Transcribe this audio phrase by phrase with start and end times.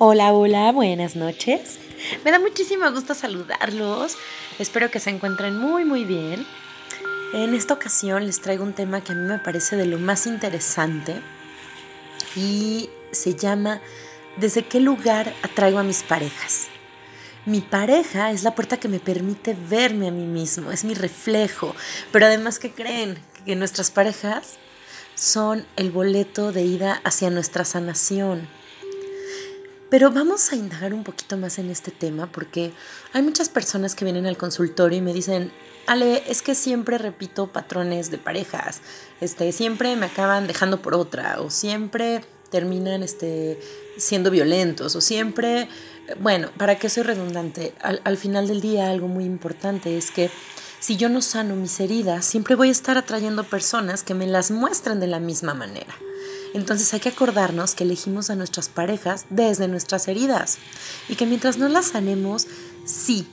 [0.00, 1.76] Hola, hola, buenas noches.
[2.24, 4.16] Me da muchísimo gusto saludarlos.
[4.60, 6.46] Espero que se encuentren muy, muy bien.
[7.34, 10.28] En esta ocasión les traigo un tema que a mí me parece de lo más
[10.28, 11.20] interesante
[12.36, 13.80] y se llama
[14.36, 16.68] ¿Desde qué lugar atraigo a mis parejas?
[17.44, 21.74] Mi pareja es la puerta que me permite verme a mí mismo, es mi reflejo,
[22.12, 24.58] pero además que creen que nuestras parejas
[25.16, 28.48] son el boleto de ida hacia nuestra sanación,
[29.90, 32.72] pero vamos a indagar un poquito más en este tema porque
[33.12, 35.50] hay muchas personas que vienen al consultorio y me dicen,
[35.86, 38.80] Ale, es que siempre repito patrones de parejas,
[39.20, 43.58] este, siempre me acaban dejando por otra o siempre terminan este,
[43.96, 45.68] siendo violentos o siempre,
[46.20, 47.74] bueno, ¿para qué soy redundante?
[47.80, 50.30] Al, al final del día algo muy importante es que
[50.80, 54.50] si yo no sano mis heridas, siempre voy a estar atrayendo personas que me las
[54.50, 55.94] muestren de la misma manera.
[56.54, 60.58] Entonces hay que acordarnos que elegimos a nuestras parejas desde nuestras heridas
[61.08, 62.46] y que mientras no las sanemos,
[62.84, 63.26] sí,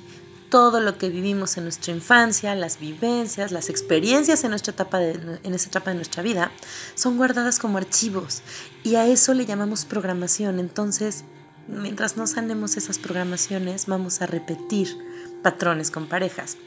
[0.49, 5.53] todo lo que vivimos en nuestra infancia, las vivencias, las experiencias en, nuestra etapa en
[5.53, 6.51] esa etapa de nuestra vida,
[6.93, 8.41] son guardadas como archivos
[8.83, 10.59] y a eso le llamamos programación.
[10.59, 11.25] Entonces,
[11.67, 14.95] mientras no sanemos esas programaciones, vamos a repetir
[15.41, 16.57] patrones con parejas.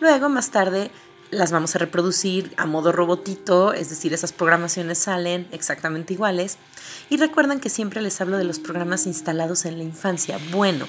[0.00, 0.90] Luego, más tarde,
[1.32, 6.58] las vamos a reproducir a modo robotito, es decir, esas programaciones salen exactamente iguales.
[7.08, 10.38] Y recuerden que siempre les hablo de los programas instalados en la infancia.
[10.50, 10.86] Bueno,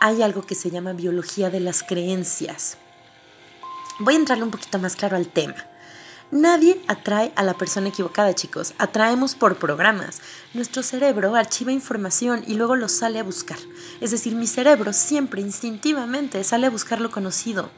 [0.00, 2.78] hay algo que se llama biología de las creencias.
[3.98, 5.56] Voy a entrarle un poquito más claro al tema.
[6.32, 8.74] Nadie atrae a la persona equivocada, chicos.
[8.78, 10.20] Atraemos por programas.
[10.54, 13.58] Nuestro cerebro archiva información y luego lo sale a buscar.
[14.00, 17.68] Es decir, mi cerebro siempre instintivamente sale a buscar lo conocido.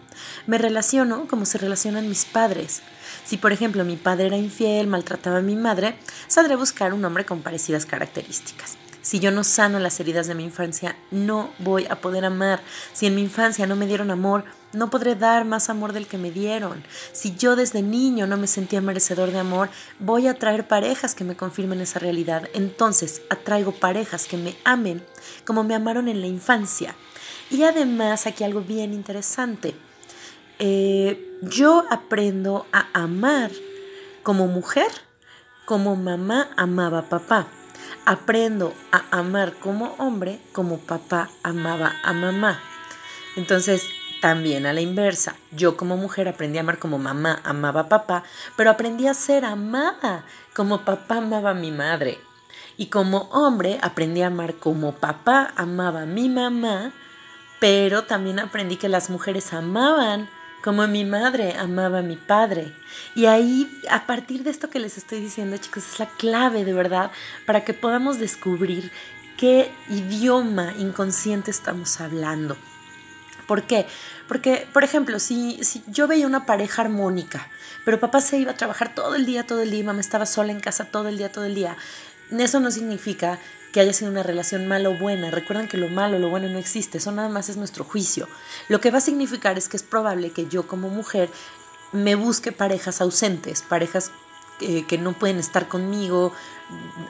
[0.47, 2.83] Me relaciono como se relacionan mis padres.
[3.25, 5.97] Si, por ejemplo, mi padre era infiel, maltrataba a mi madre,
[6.29, 8.77] saldré a buscar un hombre con parecidas características.
[9.01, 12.61] Si yo no sano las heridas de mi infancia, no voy a poder amar.
[12.93, 16.19] Si en mi infancia no me dieron amor, no podré dar más amor del que
[16.19, 16.83] me dieron.
[17.13, 21.25] Si yo desde niño no me sentía merecedor de amor, voy a traer parejas que
[21.25, 22.49] me confirmen esa realidad.
[22.55, 25.05] Entonces atraigo parejas que me amen
[25.45, 26.95] como me amaron en la infancia.
[27.51, 29.75] Y además aquí algo bien interesante.
[30.59, 33.51] Eh, yo aprendo a amar
[34.23, 34.89] como mujer,
[35.67, 37.49] como mamá amaba a papá
[38.05, 42.61] aprendo a amar como hombre como papá amaba a mamá.
[43.37, 43.87] Entonces,
[44.23, 48.23] también a la inversa, yo como mujer aprendí a amar como mamá amaba a papá,
[48.57, 50.25] pero aprendí a ser amada
[50.55, 52.21] como papá amaba a mi madre.
[52.77, 56.93] Y como hombre aprendí a amar como papá amaba a mi mamá,
[57.59, 60.31] pero también aprendí que las mujeres amaban
[60.63, 62.73] como mi madre amaba a mi padre.
[63.17, 66.73] Y ahí, a partir de esto que les estoy diciendo, chicos, es la clave de
[66.73, 67.11] verdad
[67.45, 68.93] para que podamos descubrir
[69.37, 72.57] qué idioma inconsciente estamos hablando.
[73.47, 73.87] ¿Por qué?
[74.29, 77.49] Porque, por ejemplo, si, si yo veía una pareja armónica,
[77.85, 80.27] pero papá se iba a trabajar todo el día, todo el día, y mamá estaba
[80.27, 81.77] sola en casa todo el día, todo el día,
[82.31, 83.39] eso no significa
[83.73, 85.31] que haya sido una relación mala o buena.
[85.31, 88.29] Recuerden que lo malo o lo bueno no existe, eso nada más es nuestro juicio.
[88.69, 91.31] Lo que va a significar es que es probable que yo como mujer
[91.93, 94.13] me busque parejas ausentes, parejas
[94.63, 96.33] eh, que no pueden estar conmigo,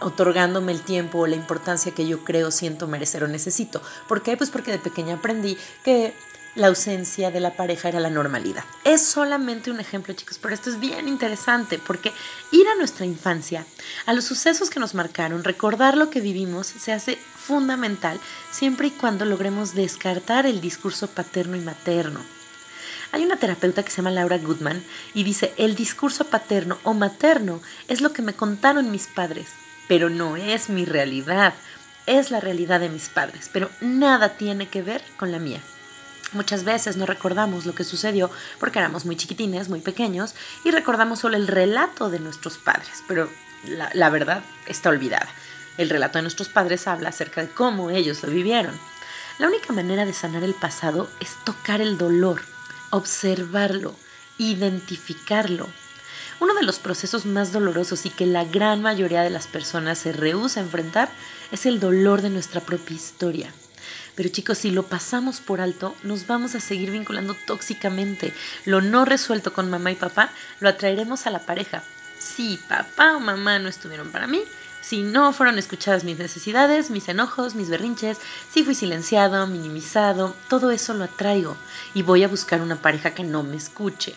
[0.00, 3.82] otorgándome el tiempo o la importancia que yo creo, siento, merecer o necesito.
[4.08, 4.36] ¿Por qué?
[4.36, 6.14] Pues porque de pequeña aprendí que
[6.54, 8.64] la ausencia de la pareja era la normalidad.
[8.84, 12.12] Es solamente un ejemplo, chicos, pero esto es bien interesante porque
[12.50, 13.64] ir a nuestra infancia,
[14.06, 18.20] a los sucesos que nos marcaron, recordar lo que vivimos, se hace fundamental
[18.50, 22.20] siempre y cuando logremos descartar el discurso paterno y materno.
[23.12, 27.60] Hay una terapeuta que se llama Laura Goodman y dice, el discurso paterno o materno
[27.88, 29.50] es lo que me contaron mis padres,
[29.86, 31.52] pero no es mi realidad,
[32.06, 35.60] es la realidad de mis padres, pero nada tiene que ver con la mía.
[36.32, 40.34] Muchas veces no recordamos lo que sucedió porque éramos muy chiquitines, muy pequeños,
[40.64, 43.28] y recordamos solo el relato de nuestros padres, pero
[43.64, 45.28] la, verdad está olvidada.
[45.76, 48.78] El relato de nuestros padres habla acerca de cómo ellos lo vivieron.
[49.38, 52.42] La única manera de sanar el pasado es tocar el dolor,
[52.92, 53.94] observarlo,
[54.38, 55.66] identificarlo.
[56.40, 60.12] Uno de los procesos más dolorosos y que la gran mayoría de las personas se
[60.12, 61.08] rehúsa a enfrentar
[61.50, 63.52] es el dolor de nuestra propia historia.
[64.14, 68.34] Pero chicos, si lo pasamos por alto, nos vamos a seguir vinculando tóxicamente.
[68.66, 70.30] Lo no resuelto con mamá y papá,
[70.60, 71.82] lo atraeremos a la pareja.
[72.18, 74.42] Si papá o mamá no estuvieron para mí,
[74.82, 78.18] si no fueron escuchadas mis necesidades, mis enojos, mis berrinches,
[78.52, 81.56] si fui silenciado, minimizado, todo eso lo atraigo
[81.94, 84.14] y voy a buscar una pareja que no me escuche.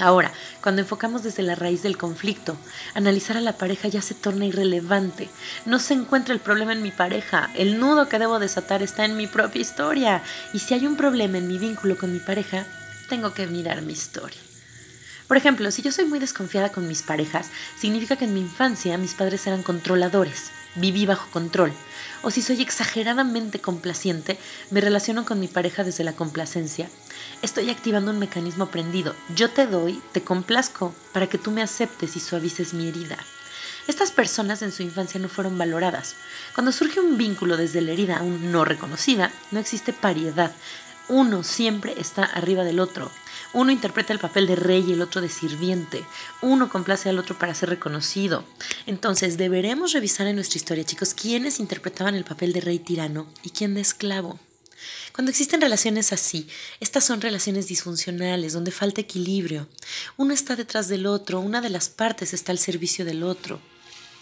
[0.00, 0.32] Ahora,
[0.62, 2.56] cuando enfocamos desde la raíz del conflicto,
[2.94, 5.28] analizar a la pareja ya se torna irrelevante.
[5.66, 9.16] No se encuentra el problema en mi pareja, el nudo que debo desatar está en
[9.16, 10.22] mi propia historia.
[10.52, 12.64] Y si hay un problema en mi vínculo con mi pareja,
[13.08, 14.47] tengo que mirar mi historia.
[15.28, 18.96] Por ejemplo, si yo soy muy desconfiada con mis parejas, significa que en mi infancia
[18.96, 21.70] mis padres eran controladores, viví bajo control.
[22.22, 24.38] O si soy exageradamente complaciente,
[24.70, 26.88] me relaciono con mi pareja desde la complacencia.
[27.42, 29.14] Estoy activando un mecanismo aprendido.
[29.36, 33.18] Yo te doy, te complazco, para que tú me aceptes y suavices mi herida.
[33.86, 36.14] Estas personas en su infancia no fueron valoradas.
[36.54, 40.52] Cuando surge un vínculo desde la herida aún no reconocida, no existe pariedad.
[41.08, 43.10] Uno siempre está arriba del otro.
[43.54, 46.04] Uno interpreta el papel de rey y el otro de sirviente.
[46.42, 48.44] Uno complace al otro para ser reconocido.
[48.86, 53.50] Entonces, deberemos revisar en nuestra historia, chicos, quiénes interpretaban el papel de rey tirano y
[53.50, 54.38] quién de esclavo.
[55.12, 56.46] Cuando existen relaciones así,
[56.78, 59.66] estas son relaciones disfuncionales, donde falta equilibrio.
[60.16, 63.60] Uno está detrás del otro, una de las partes está al servicio del otro.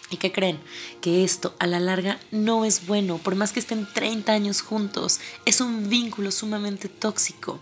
[0.09, 0.59] ¿Y qué creen?
[1.01, 5.19] Que esto a la larga no es bueno, por más que estén 30 años juntos,
[5.45, 7.59] es un vínculo sumamente tóxico.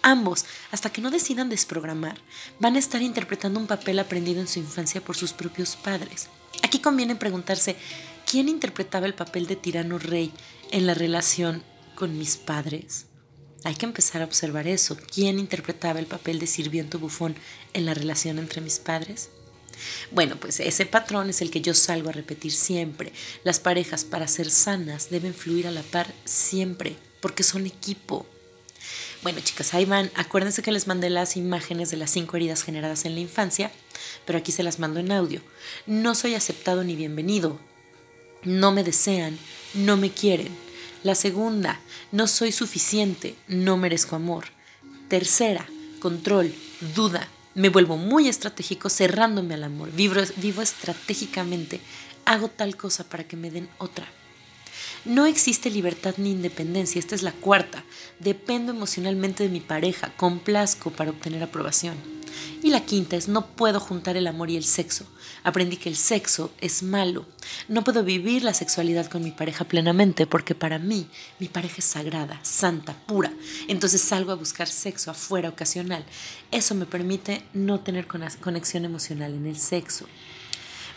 [0.00, 2.18] Ambos, hasta que no decidan desprogramar,
[2.58, 6.28] van a estar interpretando un papel aprendido en su infancia por sus propios padres.
[6.62, 7.76] Aquí conviene preguntarse,
[8.30, 10.32] ¿quién interpretaba el papel de tirano rey
[10.70, 11.62] en la relación
[11.94, 13.06] con mis padres?
[13.64, 14.96] Hay que empezar a observar eso.
[15.12, 17.34] ¿Quién interpretaba el papel de sirviento bufón
[17.72, 19.30] en la relación entre mis padres?
[20.10, 23.12] Bueno, pues ese patrón es el que yo salgo a repetir siempre.
[23.42, 28.26] Las parejas para ser sanas deben fluir a la par siempre, porque son equipo.
[29.22, 30.10] Bueno, chicas, ahí van.
[30.14, 33.72] Acuérdense que les mandé las imágenes de las cinco heridas generadas en la infancia,
[34.26, 35.40] pero aquí se las mando en audio.
[35.86, 37.58] No soy aceptado ni bienvenido.
[38.42, 39.38] No me desean,
[39.72, 40.54] no me quieren.
[41.02, 41.80] La segunda,
[42.12, 44.46] no soy suficiente, no merezco amor.
[45.08, 45.66] Tercera,
[46.00, 46.54] control,
[46.94, 47.28] duda.
[47.54, 49.90] Me vuelvo muy estratégico cerrándome al amor.
[49.92, 51.80] Vivo, estratégicamente.
[52.24, 54.06] Hago tal cosa para que me den otra.
[55.04, 57.84] No existe libertad ni independencia, esta es la cuarta.
[58.18, 61.96] Dependo emocionalmente de mi pareja, complazco para obtener aprobación.
[62.62, 65.06] Y la quinta es no puedo juntar el amor y el sexo.
[65.42, 67.26] Aprendí que el sexo es malo.
[67.68, 71.06] No puedo vivir la sexualidad con mi pareja plenamente porque para mí
[71.38, 73.32] mi pareja es sagrada, santa, pura.
[73.68, 76.04] Entonces salgo a buscar sexo afuera ocasional.
[76.50, 80.06] Eso me permite no tener conexión emocional en el sexo.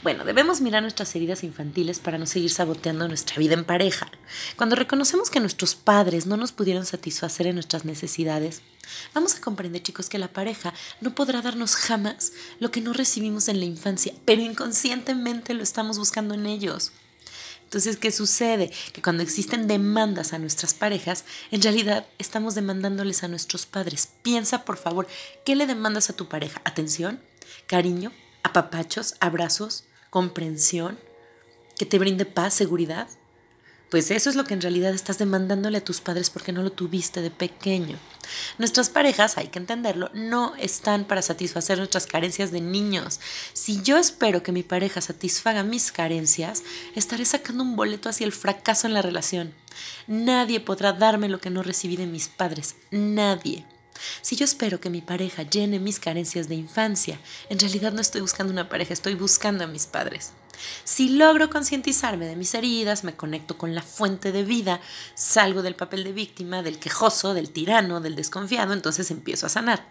[0.08, 4.10] Bueno, debemos mirar nuestras heridas infantiles para no seguir saboteando nuestra vida en pareja.
[4.56, 8.62] Cuando reconocemos que nuestros padres no nos pudieron satisfacer en nuestras necesidades,
[9.14, 12.32] vamos a comprender, chicos, que la pareja no podrá darnos jamás
[12.62, 16.94] lo que no recibimos en la infancia, pero inconscientemente lo estamos buscando en ellos.
[17.66, 18.72] Entonces, ¿qué sucede?
[18.94, 24.08] Que cuando existen demandas a nuestras parejas, en realidad estamos demandándoles a nuestros padres.
[24.22, 25.06] Piensa, por favor,
[25.44, 26.62] ¿qué le demandas a tu pareja?
[26.64, 27.20] ¿Atención?
[27.68, 28.14] ¿Cariño?
[28.44, 29.16] ¿Apapachos?
[29.20, 29.84] ¿Abrazos?
[30.10, 31.00] Comprensión,
[31.78, 33.08] que te brinde paz, seguridad.
[33.90, 36.72] Pues eso es lo que en realidad estás demandándole a tus padres porque no lo
[36.72, 37.98] tuviste de pequeño.
[38.58, 43.22] Nuestras parejas, hay que entenderlo, no están para satisfacer nuestras carencias de niños.
[43.54, 46.64] Si yo espero que mi pareja satisfaga mis carencias,
[46.96, 49.54] estaré sacando un boleto hacia el fracaso en la relación.
[50.08, 52.76] Nadie podrá darme lo que no recibí de mis padres.
[52.92, 53.66] Nadie.
[54.22, 58.22] Si yo espero que mi pareja llene mis carencias de infancia, en realidad no estoy
[58.22, 60.34] buscando una pareja, estoy buscando a mis padres.
[60.84, 64.82] Si logro concientizarme de mis heridas, me conecto con la fuente de vida,
[65.16, 69.86] salgo del papel de víctima, del quejoso, del tirano, del desconfiado, entonces empiezo a sanar.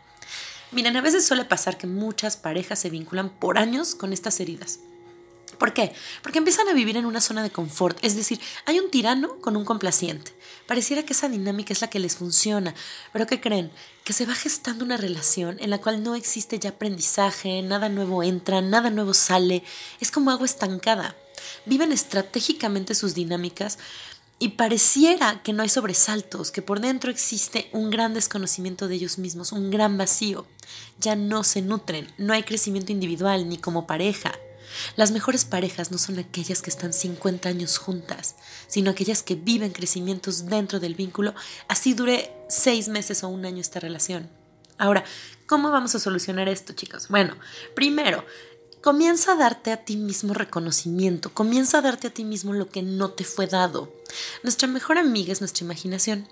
[0.73, 4.81] Miren, a veces suele pasar que muchas parejas se vinculan por años con estas heridas.
[5.59, 5.93] ¿Por qué?
[6.23, 9.57] Porque empiezan a vivir en una zona de confort, es decir, hay un tirano con
[9.57, 10.33] un complaciente.
[10.67, 12.75] Pareciera que esa dinámica es la que les funciona,
[13.13, 13.71] pero ¿qué creen?
[14.05, 18.23] Que se va gestando una relación en la cual no existe ya aprendizaje, nada nuevo
[18.23, 19.63] entra, nada nuevo sale,
[20.01, 21.17] es como agua estancada.
[21.65, 23.79] Viven estratégicamente sus dinámicas
[24.39, 29.19] y pareciera que no hay sobresaltos, que por dentro existe un gran desconocimiento de ellos
[29.19, 30.47] mismos, un gran vacío.
[31.01, 34.33] Ya no se nutren, no hay crecimiento individual ni como pareja,
[34.96, 38.37] las mejores parejas no son aquellas que están 50 años juntas,
[38.68, 41.35] sino aquellas que viven crecimientos dentro del vínculo,
[41.68, 44.30] así dure seis meses o un año esta relación.
[44.78, 45.04] Ahora,
[45.46, 47.08] ¿cómo vamos a solucionar esto, chicos?
[47.08, 47.37] Bueno,
[47.75, 48.25] primero,
[48.82, 52.82] comienza a darte a ti mismo reconocimiento, comienza a darte a ti mismo lo que
[52.82, 53.92] no te fue dado.
[54.42, 56.28] Nuestra mejor amiga es nuestra imaginación.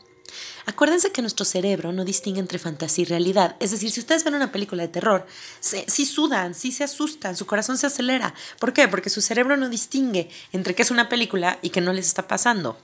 [0.67, 3.57] Acuérdense que nuestro cerebro no distingue entre fantasía y realidad.
[3.61, 5.27] Es decir, si ustedes ven una película de terror,
[5.61, 8.35] sí sudan, sí se asustan, su corazón se acelera.
[8.59, 8.89] ¿Por qué?
[8.89, 12.27] Porque su cerebro no distingue entre qué es una película y qué no les está
[12.27, 12.79] pasando.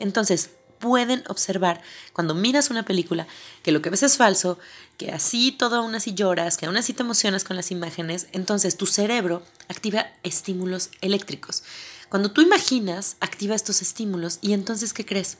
[0.00, 1.80] Entonces, pueden observar
[2.12, 3.26] cuando miras una película
[3.62, 4.58] que lo que ves es falso,
[4.98, 8.76] que así todo aún así lloras, que aún así te emocionas con las imágenes, entonces
[8.76, 11.62] tu cerebro activa estímulos eléctricos.
[12.08, 15.38] Cuando tú imaginas, activa estos estímulos y entonces ¿qué crees?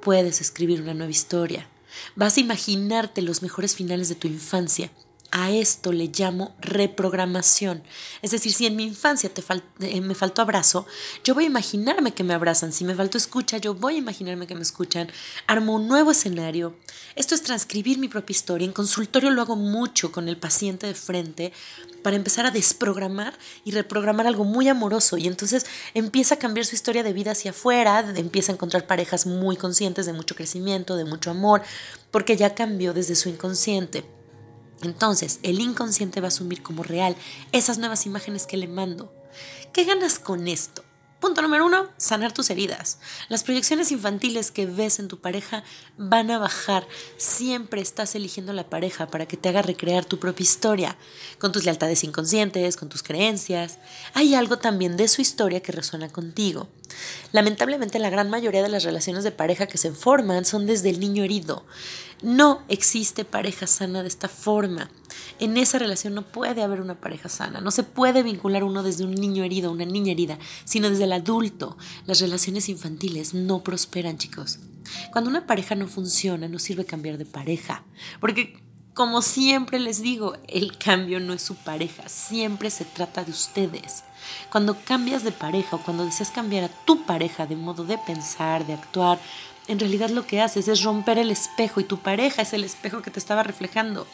[0.00, 1.66] Puedes escribir una nueva historia.
[2.16, 4.90] Vas a imaginarte los mejores finales de tu infancia
[5.32, 7.82] a esto le llamo reprogramación.
[8.22, 9.30] Es decir, si en mi infancia
[9.80, 10.86] eh, me faltó abrazo,
[11.22, 12.72] yo voy a imaginarme que me abrazan.
[12.72, 15.08] Si me faltó escucha, yo voy a imaginarme que me escuchan.
[15.46, 16.74] Armo un nuevo escenario.
[17.14, 18.64] Esto es transcribir mi propia historia.
[18.64, 21.52] En consultorio lo hago mucho con el paciente de frente
[22.02, 25.16] para empezar a desprogramar y reprogramar algo muy amoroso.
[25.16, 29.26] Y entonces empieza a cambiar su historia de vida hacia afuera, empieza a encontrar parejas
[29.26, 31.62] muy conscientes de mucho crecimiento, de mucho amor,
[32.10, 34.04] porque ya cambió desde su inconsciente.
[34.82, 37.16] Entonces, el inconsciente va a asumir como real
[37.52, 39.12] esas nuevas imágenes que le mando.
[39.72, 40.82] ¿Qué ganas con esto?
[41.20, 42.98] Punto número uno, sanar tus heridas.
[43.28, 45.64] Las proyecciones infantiles que ves en tu pareja
[45.98, 46.88] van a bajar.
[47.18, 50.96] Siempre estás eligiendo la pareja para que te haga recrear tu propia historia,
[51.38, 53.78] con tus lealtades inconscientes, con tus creencias.
[54.14, 56.68] Hay algo también de su historia que resuena contigo.
[57.32, 61.00] Lamentablemente la gran mayoría de las relaciones de pareja que se forman son desde el
[61.00, 61.64] niño herido.
[62.22, 64.90] No existe pareja sana de esta forma.
[65.38, 67.60] En esa relación no puede haber una pareja sana.
[67.60, 71.12] No se puede vincular uno desde un niño herido, una niña herida, sino desde el
[71.12, 71.78] adulto.
[72.06, 74.58] Las relaciones infantiles no prosperan, chicos.
[75.12, 77.84] Cuando una pareja no funciona, no sirve cambiar de pareja.
[78.20, 78.58] Porque
[78.94, 84.04] como siempre les digo, el cambio no es su pareja, siempre se trata de ustedes.
[84.50, 88.66] Cuando cambias de pareja o cuando deseas cambiar a tu pareja de modo de pensar,
[88.66, 89.18] de actuar,
[89.68, 93.02] en realidad lo que haces es romper el espejo y tu pareja es el espejo
[93.02, 94.06] que te estaba reflejando.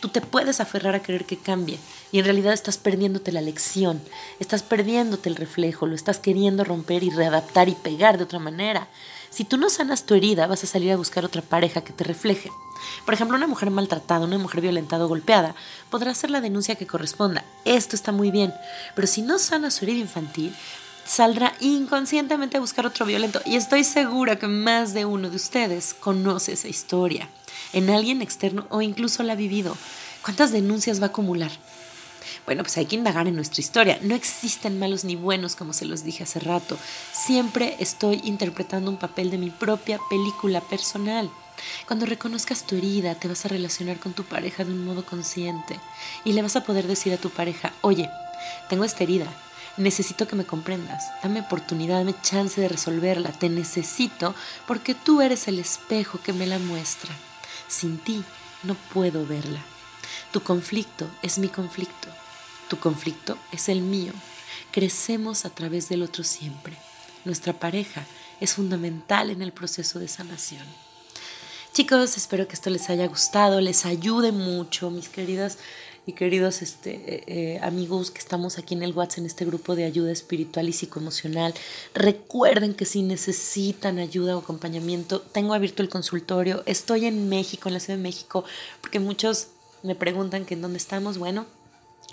[0.00, 1.78] Tú te puedes aferrar a querer que cambie
[2.10, 4.02] y en realidad estás perdiéndote la lección,
[4.40, 8.88] estás perdiéndote el reflejo, lo estás queriendo romper y readaptar y pegar de otra manera.
[9.34, 12.04] Si tú no sanas tu herida, vas a salir a buscar otra pareja que te
[12.04, 12.52] refleje.
[13.04, 15.56] Por ejemplo, una mujer maltratada, una mujer violentada o golpeada,
[15.90, 17.44] podrá hacer la denuncia que corresponda.
[17.64, 18.54] Esto está muy bien.
[18.94, 20.54] Pero si no sana su herida infantil,
[21.04, 23.40] saldrá inconscientemente a buscar otro violento.
[23.44, 27.28] Y estoy segura que más de uno de ustedes conoce esa historia,
[27.72, 29.76] en alguien externo o incluso la ha vivido.
[30.22, 31.50] ¿Cuántas denuncias va a acumular?
[32.46, 33.98] Bueno, pues hay que indagar en nuestra historia.
[34.02, 36.76] No existen malos ni buenos, como se los dije hace rato.
[37.12, 41.30] Siempre estoy interpretando un papel de mi propia película personal.
[41.86, 45.80] Cuando reconozcas tu herida, te vas a relacionar con tu pareja de un modo consciente
[46.24, 48.10] y le vas a poder decir a tu pareja, oye,
[48.68, 49.26] tengo esta herida,
[49.76, 54.34] necesito que me comprendas, dame oportunidad, dame chance de resolverla, te necesito
[54.66, 57.14] porque tú eres el espejo que me la muestra.
[57.68, 58.24] Sin ti
[58.64, 59.60] no puedo verla.
[60.32, 62.08] Tu conflicto es mi conflicto.
[62.68, 64.12] Tu conflicto es el mío.
[64.72, 66.76] Crecemos a través del otro siempre.
[67.24, 68.04] Nuestra pareja
[68.40, 70.64] es fundamental en el proceso de sanación.
[71.72, 75.58] Chicos, espero que esto les haya gustado, les ayude mucho, mis queridas
[76.06, 79.74] y queridos este, eh, eh, amigos que estamos aquí en el WhatsApp, en este grupo
[79.74, 81.54] de ayuda espiritual y psicoemocional.
[81.94, 86.62] Recuerden que si necesitan ayuda o acompañamiento, tengo abierto el consultorio.
[86.66, 88.44] Estoy en México, en la Ciudad de México,
[88.80, 89.48] porque muchos
[89.82, 91.18] me preguntan que en dónde estamos.
[91.18, 91.46] Bueno,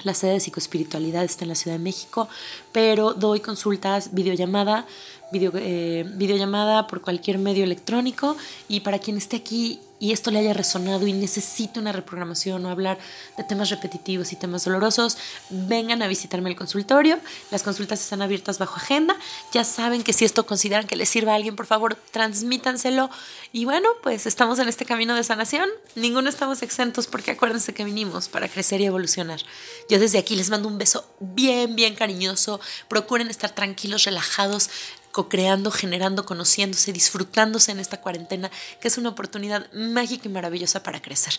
[0.03, 2.27] la sede de psicoespiritualidad está en la Ciudad de México,
[2.71, 4.85] pero doy consultas, videollamada,
[5.31, 8.35] video, eh, videollamada por cualquier medio electrónico
[8.67, 12.69] y para quien esté aquí y esto le haya resonado y necesite una reprogramación o
[12.71, 12.97] hablar
[13.37, 15.15] de temas repetitivos y temas dolorosos,
[15.51, 17.19] vengan a visitarme el consultorio.
[17.51, 19.15] Las consultas están abiertas bajo agenda.
[19.53, 23.11] Ya saben que si esto consideran que les sirva a alguien, por favor, transmítanselo.
[23.53, 25.69] Y bueno, pues estamos en este camino de sanación.
[25.93, 29.39] Ninguno estamos exentos porque acuérdense que vinimos para crecer y evolucionar.
[29.87, 32.59] Yo desde aquí les mando un beso bien, bien cariñoso.
[32.87, 34.71] Procuren estar tranquilos, relajados
[35.11, 41.01] co-creando, generando, conociéndose, disfrutándose en esta cuarentena, que es una oportunidad mágica y maravillosa para
[41.01, 41.33] crecer.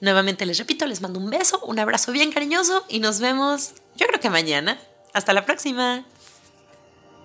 [0.00, 4.06] Nuevamente les repito, les mando un beso, un abrazo bien cariñoso y nos vemos, yo
[4.06, 4.78] creo que mañana.
[5.12, 6.04] Hasta la próxima.